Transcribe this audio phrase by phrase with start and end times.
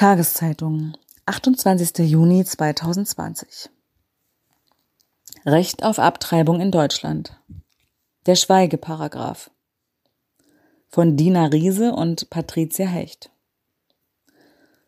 [0.00, 0.94] Tageszeitung,
[1.26, 2.10] 28.
[2.10, 3.68] Juni 2020.
[5.44, 7.38] Recht auf Abtreibung in Deutschland.
[8.24, 9.50] Der Schweigeparagraph.
[10.88, 13.28] Von Dina Riese und Patricia Hecht.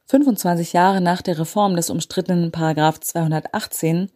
[0.07, 4.11] 25 Jahre nach der Reform des umstrittenen Paragraph 218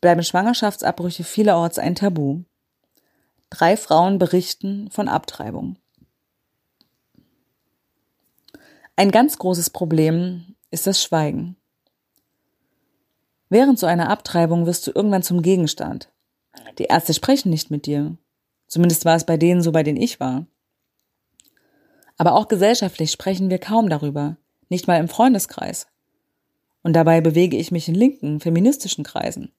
[0.00, 2.42] bleiben Schwangerschaftsabbrüche vielerorts ein Tabu.
[3.48, 5.78] Drei Frauen berichten von Abtreibung.
[8.98, 11.56] Ein ganz großes Problem ist das Schweigen.
[13.50, 16.10] Während so einer Abtreibung wirst du irgendwann zum Gegenstand.
[16.78, 18.16] Die Ärzte sprechen nicht mit dir.
[18.66, 20.46] Zumindest war es bei denen so, bei denen ich war.
[22.16, 24.38] Aber auch gesellschaftlich sprechen wir kaum darüber,
[24.70, 25.86] nicht mal im Freundeskreis.
[26.82, 29.52] Und dabei bewege ich mich in linken, feministischen Kreisen.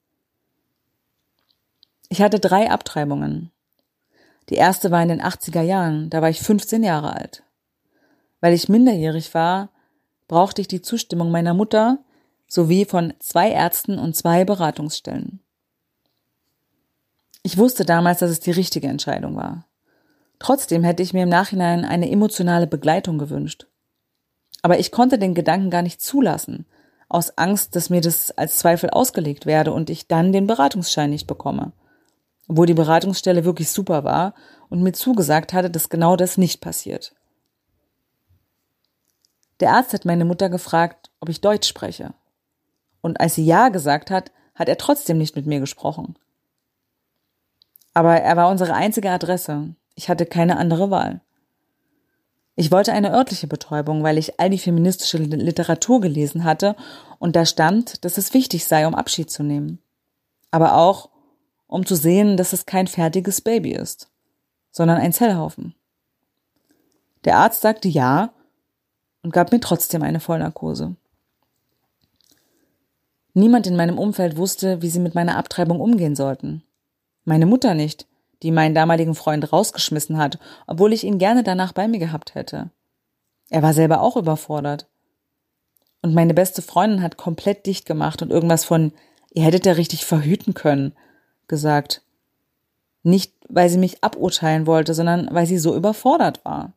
[2.08, 3.52] Ich hatte drei Abtreibungen.
[4.48, 7.44] Die erste war in den 80er Jahren, da war ich 15 Jahre alt.
[8.40, 9.70] Weil ich minderjährig war,
[10.28, 11.98] brauchte ich die Zustimmung meiner Mutter
[12.46, 15.40] sowie von zwei Ärzten und zwei Beratungsstellen.
[17.42, 19.66] Ich wusste damals, dass es die richtige Entscheidung war.
[20.38, 23.66] Trotzdem hätte ich mir im Nachhinein eine emotionale Begleitung gewünscht.
[24.62, 26.66] Aber ich konnte den Gedanken gar nicht zulassen,
[27.08, 31.26] aus Angst, dass mir das als Zweifel ausgelegt werde und ich dann den Beratungsschein nicht
[31.26, 31.72] bekomme.
[32.48, 34.34] Obwohl die Beratungsstelle wirklich super war
[34.68, 37.14] und mir zugesagt hatte, dass genau das nicht passiert.
[39.60, 42.14] Der Arzt hat meine Mutter gefragt, ob ich Deutsch spreche.
[43.00, 46.16] Und als sie Ja gesagt hat, hat er trotzdem nicht mit mir gesprochen.
[47.94, 49.74] Aber er war unsere einzige Adresse.
[49.94, 51.20] Ich hatte keine andere Wahl.
[52.54, 56.74] Ich wollte eine örtliche Betäubung, weil ich all die feministische Literatur gelesen hatte
[57.20, 59.78] und da stand, dass es wichtig sei, um Abschied zu nehmen.
[60.50, 61.10] Aber auch,
[61.68, 64.10] um zu sehen, dass es kein fertiges Baby ist,
[64.72, 65.76] sondern ein Zellhaufen.
[67.24, 68.32] Der Arzt sagte ja
[69.22, 70.96] und gab mir trotzdem eine Vollnarkose.
[73.34, 76.62] Niemand in meinem Umfeld wusste, wie sie mit meiner Abtreibung umgehen sollten.
[77.24, 78.06] Meine Mutter nicht,
[78.42, 82.70] die meinen damaligen Freund rausgeschmissen hat, obwohl ich ihn gerne danach bei mir gehabt hätte.
[83.50, 84.88] Er war selber auch überfordert.
[86.02, 88.92] Und meine beste Freundin hat komplett dicht gemacht und irgendwas von,
[89.30, 90.92] ihr hättet ja richtig verhüten können,
[91.48, 92.02] gesagt.
[93.02, 96.72] Nicht, weil sie mich aburteilen wollte, sondern weil sie so überfordert war.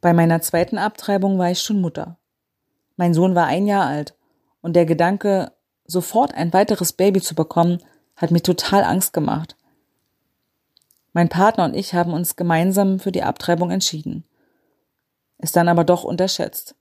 [0.00, 2.18] Bei meiner zweiten Abtreibung war ich schon Mutter.
[2.96, 4.16] Mein Sohn war ein Jahr alt
[4.62, 5.52] und der Gedanke,
[5.84, 7.82] sofort ein weiteres Baby zu bekommen,
[8.16, 9.56] hat mir total Angst gemacht.
[11.12, 14.24] Mein Partner und ich haben uns gemeinsam für die Abtreibung entschieden.
[15.38, 16.76] Es dann aber doch unterschätzt.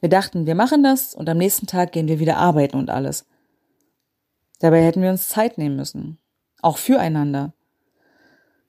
[0.00, 3.26] Wir dachten, wir machen das und am nächsten Tag gehen wir wieder arbeiten und alles.
[4.60, 6.18] Dabei hätten wir uns Zeit nehmen müssen.
[6.62, 7.52] Auch füreinander.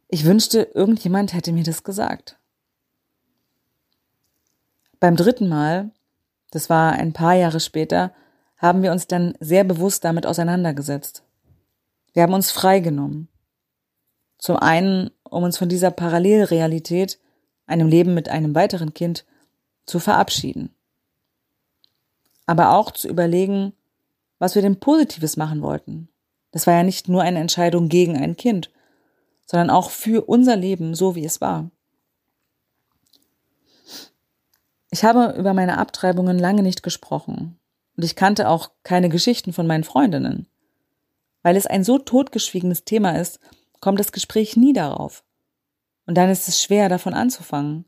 [0.08, 2.41] Ich wünschte, irgendjemand hätte mir das gesagt.
[5.02, 5.90] Beim dritten Mal,
[6.52, 8.14] das war ein paar Jahre später,
[8.58, 11.24] haben wir uns dann sehr bewusst damit auseinandergesetzt.
[12.14, 13.28] Wir haben uns freigenommen.
[14.38, 17.20] Zum einen, um uns von dieser Parallelrealität,
[17.66, 19.26] einem Leben mit einem weiteren Kind,
[19.88, 20.70] zu verabschieden.
[22.46, 23.74] Aber auch zu überlegen,
[24.38, 26.10] was wir denn Positives machen wollten.
[26.52, 28.70] Das war ja nicht nur eine Entscheidung gegen ein Kind,
[29.48, 31.72] sondern auch für unser Leben, so wie es war.
[34.92, 37.58] Ich habe über meine Abtreibungen lange nicht gesprochen
[37.96, 40.48] und ich kannte auch keine Geschichten von meinen Freundinnen.
[41.44, 43.40] Weil es ein so totgeschwiegenes Thema ist,
[43.80, 45.24] kommt das Gespräch nie darauf.
[46.06, 47.86] Und dann ist es schwer, davon anzufangen.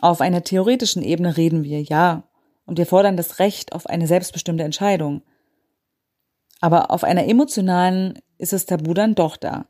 [0.00, 2.24] Auf einer theoretischen Ebene reden wir, ja,
[2.64, 5.22] und wir fordern das Recht auf eine selbstbestimmte Entscheidung.
[6.60, 9.66] Aber auf einer emotionalen ist das Tabu dann doch da.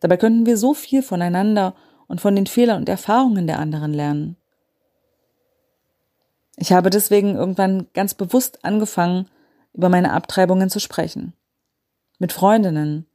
[0.00, 1.76] Dabei könnten wir so viel voneinander
[2.10, 4.36] und von den Fehlern und Erfahrungen der anderen lernen.
[6.56, 9.28] Ich habe deswegen irgendwann ganz bewusst angefangen,
[9.74, 11.34] über meine Abtreibungen zu sprechen.
[12.18, 13.06] Mit Freundinnen,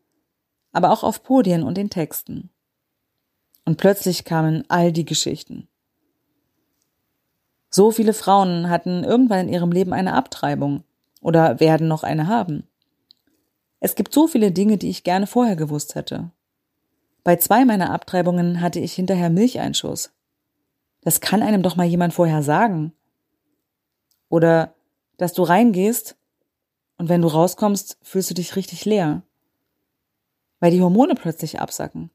[0.72, 2.50] aber auch auf Podien und in Texten.
[3.66, 5.68] Und plötzlich kamen all die Geschichten.
[7.70, 10.86] So viele Frauen hatten irgendwann in ihrem Leben eine Abtreibung
[11.20, 12.66] oder werden noch eine haben.
[13.82, 16.32] Es gibt so viele Dinge, die ich gerne vorher gewusst hätte.
[17.26, 20.12] Bei zwei meiner Abtreibungen hatte ich hinterher Milcheinschuss.
[21.02, 22.94] Das kann einem doch mal jemand vorher sagen.
[24.30, 24.76] Oder,
[25.18, 26.18] dass du reingehst
[27.00, 29.24] und wenn du rauskommst, fühlst du dich richtig leer.
[30.60, 32.12] Weil die Hormone plötzlich absacken.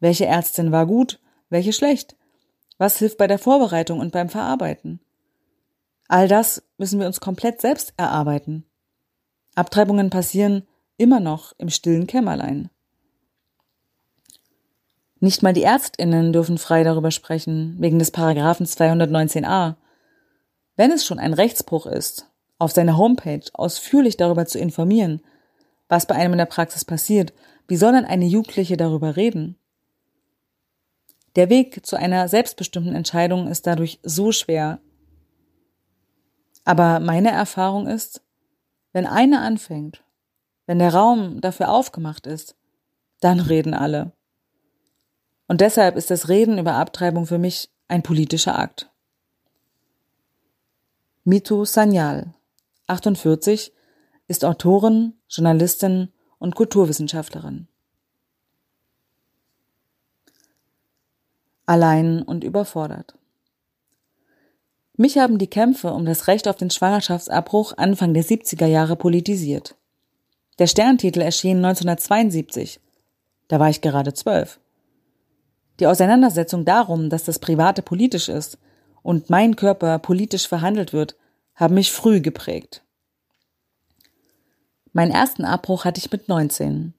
[0.00, 1.18] Welche Ärztin war gut,
[1.48, 2.14] welche schlecht?
[2.76, 5.00] Was hilft bei der Vorbereitung und beim Verarbeiten?
[6.08, 8.66] All das müssen wir uns komplett selbst erarbeiten.
[9.54, 10.68] Abtreibungen passieren
[10.98, 12.68] immer noch im stillen Kämmerlein.
[15.22, 19.76] Nicht mal die Ärztinnen dürfen frei darüber sprechen, wegen des Paragraphen 219a.
[20.74, 22.28] Wenn es schon ein Rechtsbruch ist,
[22.58, 25.22] auf seiner Homepage ausführlich darüber zu informieren,
[25.88, 27.32] was bei einem in der Praxis passiert,
[27.68, 29.56] wie soll dann eine Jugendliche darüber reden?
[31.36, 34.80] Der Weg zu einer selbstbestimmten Entscheidung ist dadurch so schwer.
[36.64, 38.22] Aber meine Erfahrung ist,
[38.92, 40.02] wenn eine anfängt,
[40.66, 42.56] wenn der Raum dafür aufgemacht ist,
[43.20, 44.10] dann reden alle.
[45.52, 48.88] Und deshalb ist das Reden über Abtreibung für mich ein politischer Akt.
[51.24, 52.32] Mitu Sanyal,
[52.86, 53.70] 48,
[54.28, 57.68] ist Autorin, Journalistin und Kulturwissenschaftlerin.
[61.66, 63.14] Allein und überfordert.
[64.96, 69.76] Mich haben die Kämpfe um das Recht auf den Schwangerschaftsabbruch Anfang der 70er Jahre politisiert.
[70.58, 72.80] Der Sterntitel erschien 1972.
[73.48, 74.58] Da war ich gerade zwölf.
[75.80, 78.58] Die Auseinandersetzung darum, dass das Private politisch ist
[79.02, 81.16] und mein Körper politisch verhandelt wird,
[81.54, 82.82] haben mich früh geprägt.
[84.92, 86.94] Meinen ersten Abbruch hatte ich mit 19.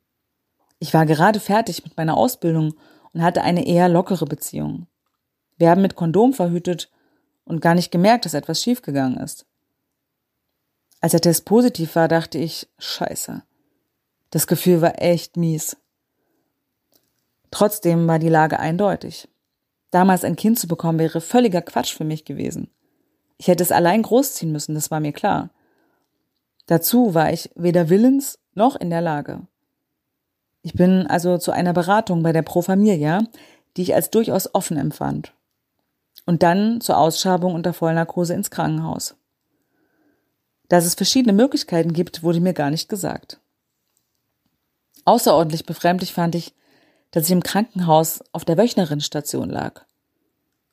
[0.79, 2.73] Ich war gerade fertig mit meiner Ausbildung
[3.13, 4.87] und hatte eine eher lockere Beziehung.
[5.57, 6.91] Wir haben mit Kondom verhütet
[7.45, 9.45] und gar nicht gemerkt, dass etwas schiefgegangen ist.
[10.99, 13.43] Als der Test positiv war, dachte ich, scheiße.
[14.31, 15.77] Das Gefühl war echt mies.
[17.53, 19.29] Trotzdem war die Lage eindeutig.
[19.91, 22.71] Damals ein Kind zu bekommen wäre völliger Quatsch für mich gewesen.
[23.37, 25.51] Ich hätte es allein großziehen müssen, das war mir klar.
[26.65, 29.45] Dazu war ich weder willens noch in der Lage.
[30.63, 33.21] Ich bin also zu einer Beratung bei der Pro Familia,
[33.77, 35.35] die ich als durchaus offen empfand.
[36.25, 39.15] Und dann zur Ausschabung unter Vollnarkose ins Krankenhaus.
[40.69, 43.39] Dass es verschiedene Möglichkeiten gibt, wurde mir gar nicht gesagt.
[45.05, 46.55] Außerordentlich befremdlich fand ich,
[47.13, 49.85] dass ich im Krankenhaus auf der Wöchnerinstation lag.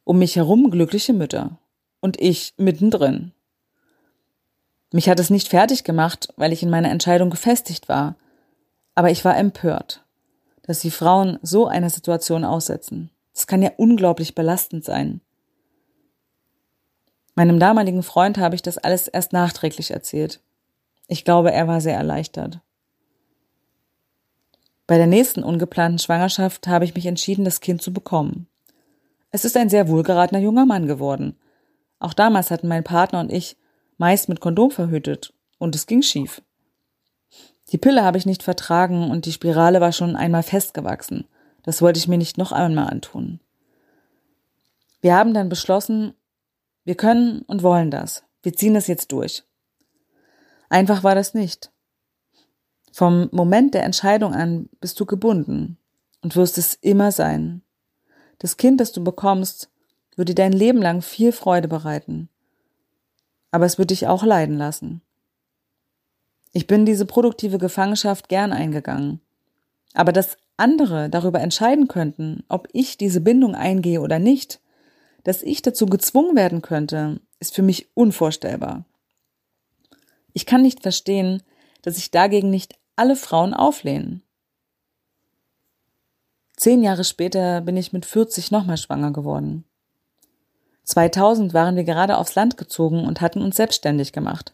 [0.04, 1.58] Um mich herum glückliche Mütter.
[2.00, 3.32] Und ich mittendrin.
[4.90, 8.16] Mich hat es nicht fertig gemacht, weil ich in meiner Entscheidung gefestigt war.
[8.94, 10.02] Aber ich war empört,
[10.62, 13.10] dass die Frauen so einer Situation aussetzen.
[13.34, 15.20] Das kann ja unglaublich belastend sein.
[17.34, 20.40] Meinem damaligen Freund habe ich das alles erst nachträglich erzählt.
[21.06, 22.60] Ich glaube, er war sehr erleichtert.
[24.90, 28.48] Bei der nächsten ungeplanten Schwangerschaft habe ich mich entschieden, das Kind zu bekommen.
[29.30, 31.38] Es ist ein sehr wohlgeratener junger Mann geworden.
[32.00, 33.56] Auch damals hatten mein Partner und ich
[33.98, 36.42] meist mit Kondom verhütet, und es ging schief.
[37.70, 41.28] Die Pille habe ich nicht vertragen und die Spirale war schon einmal festgewachsen.
[41.62, 43.38] Das wollte ich mir nicht noch einmal antun.
[45.02, 46.14] Wir haben dann beschlossen,
[46.82, 48.24] wir können und wollen das.
[48.42, 49.44] Wir ziehen das jetzt durch.
[50.68, 51.70] Einfach war das nicht.
[52.92, 55.78] Vom Moment der Entscheidung an bist du gebunden
[56.22, 57.62] und wirst es immer sein.
[58.38, 59.70] Das Kind, das du bekommst,
[60.16, 62.28] wird dir dein Leben lang viel Freude bereiten
[63.50, 65.02] aber es wird dich auch leiden lassen.
[66.52, 69.20] Ich bin diese produktive Gefangenschaft gern eingegangen.
[69.94, 74.60] Aber dass andere darüber entscheiden könnten, ob ich diese Bindung eingehe oder nicht,
[75.24, 78.84] dass ich dazu gezwungen werden könnte, ist für mich unvorstellbar.
[80.32, 81.42] Ich kann nicht verstehen,
[81.82, 84.22] dass sich dagegen nicht alle Frauen auflehnen.
[86.54, 89.64] Zehn Jahre später bin ich mit 40 nochmal schwanger geworden.
[90.84, 94.52] 2000 waren wir gerade aufs Land gezogen und hatten uns selbstständig gemacht.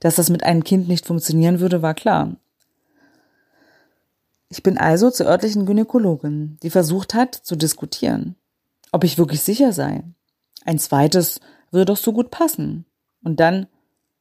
[0.00, 2.36] Dass das mit einem Kind nicht funktionieren würde, war klar.
[4.50, 8.36] Ich bin also zur örtlichen Gynäkologin, die versucht hat zu diskutieren,
[8.90, 10.04] ob ich wirklich sicher sei.
[10.66, 12.84] Ein zweites würde doch so gut passen.
[13.24, 13.66] Und dann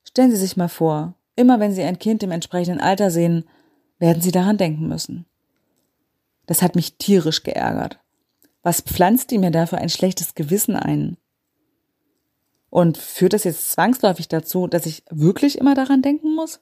[0.05, 3.45] stellen Sie sich mal vor, immer wenn Sie ein Kind im entsprechenden Alter sehen,
[3.99, 5.25] werden Sie daran denken müssen.
[6.45, 7.99] Das hat mich tierisch geärgert.
[8.63, 11.17] Was pflanzt die mir da für ein schlechtes Gewissen ein?
[12.69, 16.61] Und führt das jetzt zwangsläufig dazu, dass ich wirklich immer daran denken muss?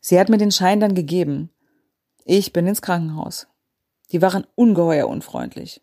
[0.00, 1.50] Sie hat mir den Schein dann gegeben.
[2.24, 3.46] Ich bin ins Krankenhaus.
[4.10, 5.82] Die waren ungeheuer unfreundlich.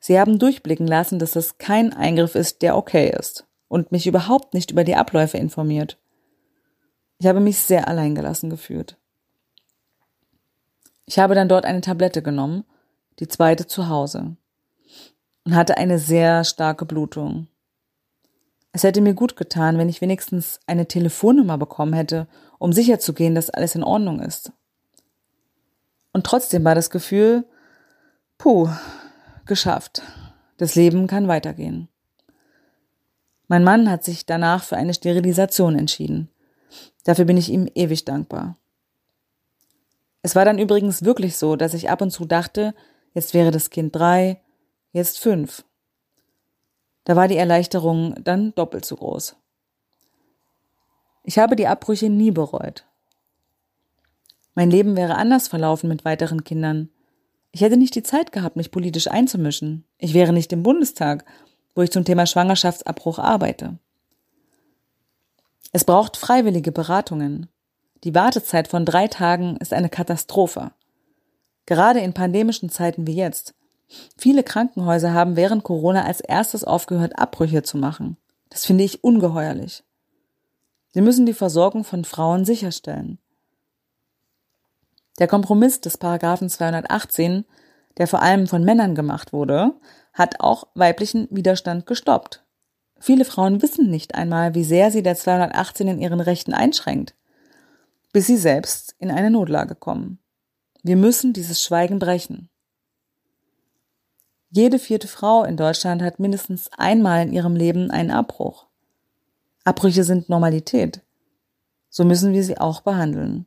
[0.00, 4.54] Sie haben durchblicken lassen, dass das kein Eingriff ist, der okay ist und mich überhaupt
[4.54, 5.98] nicht über die Abläufe informiert.
[7.18, 8.96] Ich habe mich sehr alleingelassen gefühlt.
[11.06, 12.62] Ich habe dann dort eine Tablette genommen,
[13.18, 14.36] die zweite zu Hause
[15.44, 17.48] und hatte eine sehr starke Blutung.
[18.70, 22.28] Es hätte mir gut getan, wenn ich wenigstens eine Telefonnummer bekommen hätte,
[22.60, 24.52] um sicherzugehen, dass alles in Ordnung ist.
[26.12, 27.44] Und trotzdem war das Gefühl,
[28.38, 28.68] puh,
[29.46, 30.02] geschafft.
[30.58, 31.88] Das Leben kann weitergehen.
[33.48, 36.30] Mein Mann hat sich danach für eine Sterilisation entschieden.
[37.04, 38.56] Dafür bin ich ihm ewig dankbar.
[40.22, 42.74] Es war dann übrigens wirklich so, dass ich ab und zu dachte,
[43.12, 44.40] jetzt wäre das Kind drei,
[44.92, 45.64] jetzt fünf.
[47.04, 49.36] Da war die Erleichterung dann doppelt so groß.
[51.22, 52.86] Ich habe die Abbrüche nie bereut.
[54.54, 56.88] Mein Leben wäre anders verlaufen mit weiteren Kindern.
[57.50, 59.84] Ich hätte nicht die Zeit gehabt, mich politisch einzumischen.
[59.98, 61.24] Ich wäre nicht im Bundestag,
[61.74, 63.78] wo ich zum Thema Schwangerschaftsabbruch arbeite.
[65.72, 67.48] Es braucht freiwillige Beratungen.
[68.04, 70.70] Die Wartezeit von drei Tagen ist eine Katastrophe.
[71.66, 73.54] Gerade in pandemischen Zeiten wie jetzt.
[74.16, 78.16] Viele Krankenhäuser haben während Corona als erstes aufgehört, Abbrüche zu machen.
[78.50, 79.82] Das finde ich ungeheuerlich.
[80.92, 83.18] Sie müssen die Versorgung von Frauen sicherstellen.
[85.18, 87.44] Der Kompromiss des Paragraphen 218,
[87.96, 89.72] der vor allem von Männern gemacht wurde,
[90.14, 92.42] hat auch weiblichen Widerstand gestoppt.
[92.98, 97.14] Viele Frauen wissen nicht einmal, wie sehr sie der 218 in ihren Rechten einschränkt,
[98.12, 100.18] bis sie selbst in eine Notlage kommen.
[100.82, 102.48] Wir müssen dieses Schweigen brechen.
[104.50, 108.66] Jede vierte Frau in Deutschland hat mindestens einmal in ihrem Leben einen Abbruch.
[109.64, 111.00] Abbrüche sind Normalität.
[111.90, 113.46] So müssen wir sie auch behandeln.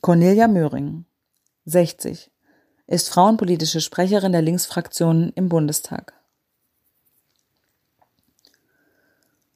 [0.00, 1.04] Cornelia Möhring,
[1.66, 2.30] 60,
[2.88, 6.14] ist frauenpolitische Sprecherin der Linksfraktion im Bundestag.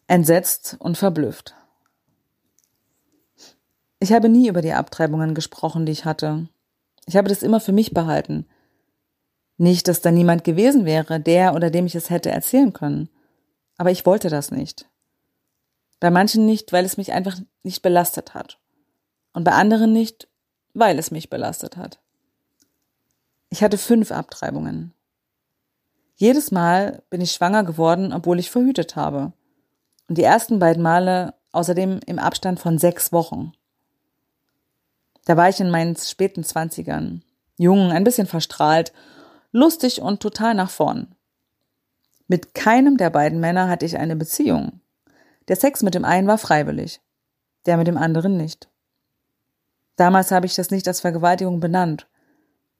[0.07, 1.55] Entsetzt und verblüfft.
[3.99, 6.49] Ich habe nie über die Abtreibungen gesprochen, die ich hatte.
[7.07, 8.47] Ich habe das immer für mich behalten.
[9.57, 13.09] Nicht, dass da niemand gewesen wäre, der oder dem ich es hätte erzählen können.
[13.79, 14.89] Aber ich wollte das nicht.
[16.01, 18.59] Bei manchen nicht, weil es mich einfach nicht belastet hat.
[19.33, 20.29] Und bei anderen nicht,
[20.75, 22.01] weil es mich belastet hat.
[23.52, 24.94] Ich hatte fünf Abtreibungen.
[26.16, 29.35] Jedes Mal bin ich schwanger geworden, obwohl ich verhütet habe.
[30.09, 33.52] Und die ersten beiden Male außerdem im Abstand von sechs Wochen.
[35.26, 37.25] Da war ich in meinen späten Zwanzigern.
[37.59, 38.94] Jung, ein bisschen verstrahlt,
[39.50, 41.14] lustig und total nach vorn.
[42.28, 44.80] Mit keinem der beiden Männer hatte ich eine Beziehung.
[45.49, 47.02] Der Sex mit dem einen war freiwillig,
[47.66, 48.71] der mit dem anderen nicht.
[49.97, 52.06] Damals habe ich das nicht als Vergewaltigung benannt.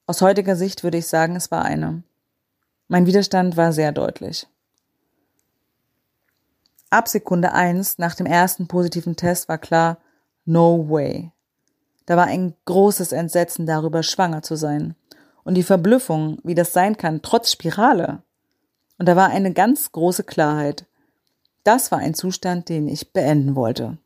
[0.07, 2.03] Aus heutiger Sicht würde ich sagen, es war eine.
[2.89, 4.47] Mein Widerstand war sehr deutlich.
[6.91, 9.99] Ab Sekunde eins nach dem ersten positiven Test war klar,
[10.45, 11.31] no way.
[12.05, 14.97] Da war ein großes Entsetzen darüber, schwanger zu sein.
[15.45, 18.23] Und die Verblüffung, wie das sein kann, trotz Spirale.
[18.99, 20.85] Und da war eine ganz große Klarheit.
[21.65, 23.99] Das war ein Zustand, den ich beenden wollte.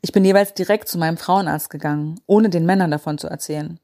[0.00, 3.78] Ich bin jeweils direkt zu meinem Frauenarzt gegangen, ohne den Männern davon zu erzählen.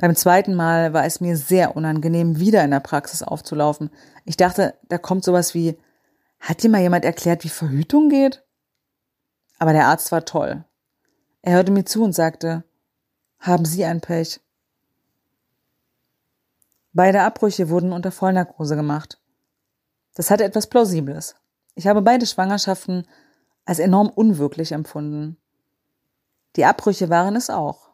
[0.00, 3.90] Beim zweiten Mal war es mir sehr unangenehm, wieder in der Praxis aufzulaufen.
[4.24, 5.76] Ich dachte, da kommt sowas wie,
[6.38, 8.42] hat dir mal jemand erklärt, wie Verhütung geht?
[9.58, 10.64] Aber der Arzt war toll.
[11.42, 12.64] Er hörte mir zu und sagte,
[13.40, 14.40] haben Sie ein Pech?
[16.94, 19.20] Beide Abbrüche wurden unter Vollnarkose gemacht.
[20.14, 21.36] Das hatte etwas Plausibles.
[21.74, 23.06] Ich habe beide Schwangerschaften
[23.66, 25.36] als enorm unwirklich empfunden.
[26.56, 27.90] Die Abbrüche waren es auch.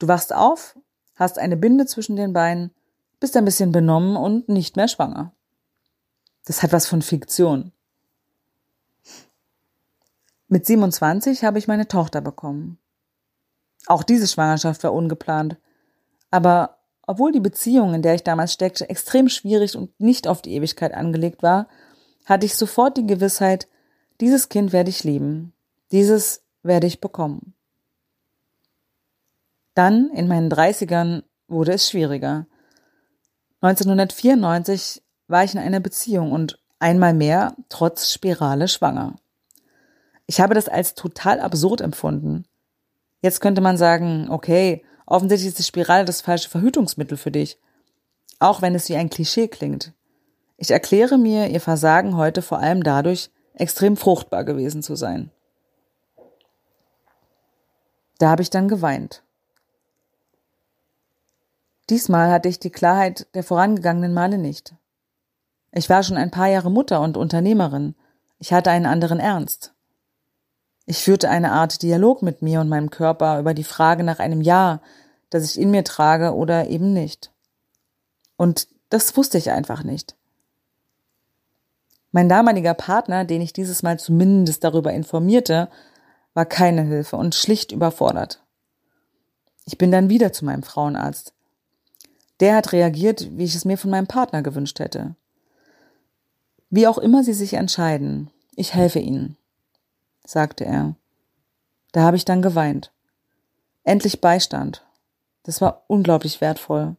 [0.00, 0.76] Du wachst auf,
[1.14, 2.70] hast eine Binde zwischen den Beinen,
[3.20, 5.32] bist ein bisschen benommen und nicht mehr schwanger.
[6.44, 7.72] Das hat was von Fiktion.
[10.48, 12.78] Mit 27 habe ich meine Tochter bekommen.
[13.86, 15.56] Auch diese Schwangerschaft war ungeplant.
[16.30, 20.54] Aber obwohl die Beziehung, in der ich damals steckte, extrem schwierig und nicht auf die
[20.54, 21.68] Ewigkeit angelegt war,
[22.24, 23.68] hatte ich sofort die Gewissheit,
[24.20, 25.52] dieses Kind werde ich lieben.
[25.92, 27.54] Dieses werde ich bekommen.
[29.74, 32.46] Dann, in meinen Dreißigern, wurde es schwieriger.
[33.60, 39.16] 1994 war ich in einer Beziehung und einmal mehr trotz Spirale schwanger.
[40.26, 42.44] Ich habe das als total absurd empfunden.
[43.20, 47.58] Jetzt könnte man sagen, okay, offensichtlich ist die Spirale das falsche Verhütungsmittel für dich.
[48.38, 49.92] Auch wenn es wie ein Klischee klingt.
[50.56, 55.30] Ich erkläre mir ihr Versagen heute vor allem dadurch, extrem fruchtbar gewesen zu sein.
[58.18, 59.23] Da habe ich dann geweint.
[61.90, 64.74] Diesmal hatte ich die Klarheit der vorangegangenen Male nicht.
[65.72, 67.94] Ich war schon ein paar Jahre Mutter und Unternehmerin.
[68.38, 69.74] Ich hatte einen anderen Ernst.
[70.86, 74.40] Ich führte eine Art Dialog mit mir und meinem Körper über die Frage nach einem
[74.40, 74.80] Ja,
[75.30, 77.32] das ich in mir trage oder eben nicht.
[78.36, 80.14] Und das wusste ich einfach nicht.
[82.12, 85.68] Mein damaliger Partner, den ich dieses Mal zumindest darüber informierte,
[86.34, 88.44] war keine Hilfe und schlicht überfordert.
[89.64, 91.32] Ich bin dann wieder zu meinem Frauenarzt.
[92.40, 95.14] Der hat reagiert, wie ich es mir von meinem Partner gewünscht hätte.
[96.70, 99.36] Wie auch immer Sie sich entscheiden, ich helfe Ihnen,
[100.24, 100.96] sagte er.
[101.92, 102.92] Da habe ich dann geweint.
[103.84, 104.84] Endlich Beistand.
[105.44, 106.96] Das war unglaublich wertvoll.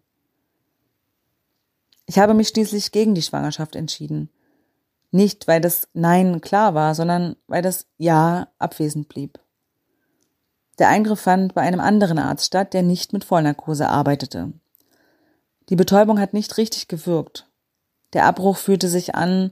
[2.06, 4.30] Ich habe mich schließlich gegen die Schwangerschaft entschieden.
[5.12, 9.40] Nicht, weil das Nein klar war, sondern weil das Ja abwesend blieb.
[10.78, 14.54] Der Eingriff fand bei einem anderen Arzt statt, der nicht mit Vollnarkose arbeitete.
[15.70, 17.50] Die Betäubung hat nicht richtig gewirkt.
[18.14, 19.52] Der Abbruch fühlte sich an,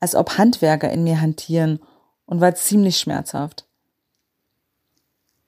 [0.00, 1.80] als ob Handwerker in mir hantieren
[2.26, 3.66] und war ziemlich schmerzhaft.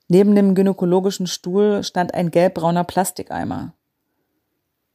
[0.07, 3.73] Neben dem gynäkologischen Stuhl stand ein gelbbrauner Plastikeimer.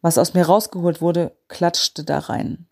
[0.03, 2.67] Was aus mir rausgeholt wurde, klatschte da rein.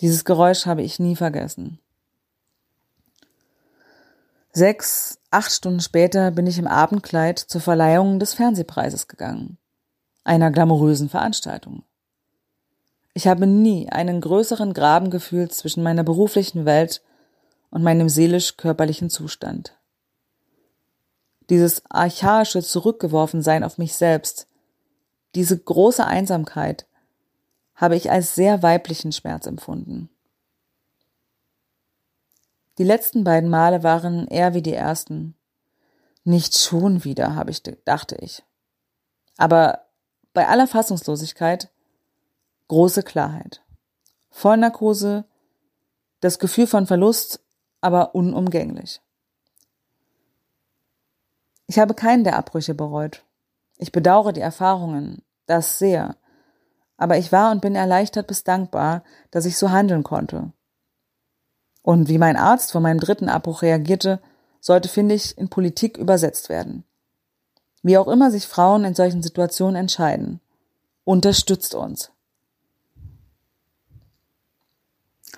[0.00, 1.80] Dieses Geräusch habe ich nie vergessen.
[4.52, 9.58] Sechs, acht Stunden später bin ich im Abendkleid zur Verleihung des Fernsehpreises gegangen,
[10.24, 11.82] einer glamourösen Veranstaltung.
[13.14, 17.02] Ich habe nie einen größeren Graben gefühlt zwischen meiner beruflichen Welt
[17.70, 19.76] und meinem seelisch-körperlichen Zustand.
[21.50, 24.46] Dieses archaische Zurückgeworfensein auf mich selbst,
[25.34, 26.86] diese große Einsamkeit,
[27.74, 30.10] habe ich als sehr weiblichen Schmerz empfunden.
[32.78, 35.34] Die letzten beiden Male waren eher wie die ersten.
[36.22, 38.44] Nicht schon wieder, habe ich, dachte ich.
[39.36, 39.87] Aber
[40.38, 41.68] bei aller Fassungslosigkeit
[42.68, 43.60] große Klarheit.
[44.30, 45.24] Vollnarkose,
[46.20, 47.40] das Gefühl von Verlust,
[47.80, 49.00] aber unumgänglich.
[51.66, 53.24] Ich habe keinen der Abbrüche bereut.
[53.78, 56.14] Ich bedauere die Erfahrungen, das sehr,
[56.96, 59.02] aber ich war und bin erleichtert bis dankbar,
[59.32, 60.52] dass ich so handeln konnte.
[61.82, 64.22] Und wie mein Arzt vor meinem dritten Abbruch reagierte,
[64.60, 66.84] sollte, finde ich, in Politik übersetzt werden.
[67.88, 70.40] Wie auch immer sich Frauen in solchen Situationen entscheiden.
[71.04, 72.12] Unterstützt uns.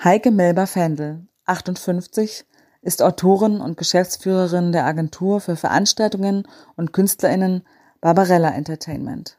[0.02, 2.45] Heike Melber-Fendel, 58,
[2.83, 6.42] ist Autorin und Geschäftsführerin der Agentur für Veranstaltungen
[6.75, 7.62] und KünstlerInnen
[8.00, 9.38] Barbarella Entertainment.